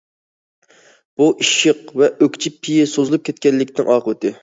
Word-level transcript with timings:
بۇ 1.19 1.27
ئىششىق 1.45 1.93
ۋە 2.01 2.09
ئۆكچە 2.25 2.55
پېيى 2.65 2.91
سوزۇلۇپ 2.97 3.27
كەتكەنلىكنىڭ 3.31 3.97
ئاقىۋىتى. 3.97 4.39